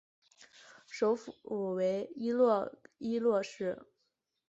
[0.87, 1.31] 首府
[1.75, 3.85] 为伊洛伊洛市。